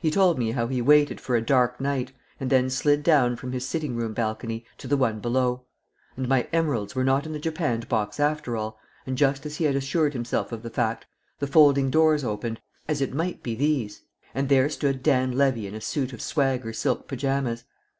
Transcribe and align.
He 0.00 0.12
told 0.12 0.38
me 0.38 0.52
how 0.52 0.68
he 0.68 0.80
waited 0.80 1.20
for 1.20 1.34
a 1.34 1.42
dark 1.42 1.80
night, 1.80 2.12
and 2.38 2.50
then 2.50 2.70
slid 2.70 3.02
down 3.02 3.34
from 3.34 3.50
his 3.50 3.66
sitting 3.66 3.96
room 3.96 4.14
balcony 4.14 4.64
to 4.78 4.86
the 4.86 4.96
one 4.96 5.18
below. 5.18 5.62
And 6.16 6.28
my 6.28 6.46
emeralds 6.52 6.94
were 6.94 7.02
not 7.02 7.26
in 7.26 7.32
the 7.32 7.40
japanned 7.40 7.88
box 7.88 8.20
after 8.20 8.56
all; 8.56 8.78
and 9.06 9.18
just 9.18 9.44
as 9.44 9.56
he 9.56 9.64
had 9.64 9.74
assured 9.74 10.12
himself 10.12 10.52
of 10.52 10.62
the 10.62 10.70
fact, 10.70 11.06
the 11.40 11.48
folding 11.48 11.90
doors 11.90 12.22
opened 12.22 12.60
"as 12.86 13.00
it 13.00 13.12
might 13.12 13.42
be 13.42 13.56
these," 13.56 14.02
and 14.36 14.48
there 14.48 14.68
stood 14.68 15.02
Dan 15.02 15.32
Levy 15.32 15.66
"in 15.66 15.74
a 15.74 15.80
suit 15.80 16.12
of 16.12 16.22
swagger 16.22 16.72
silk 16.72 17.08
pyjamas." 17.08 17.64